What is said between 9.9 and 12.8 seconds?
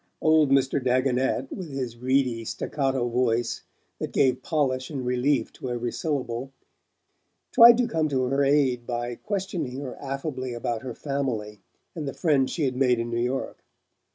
affably about her family and the friends she had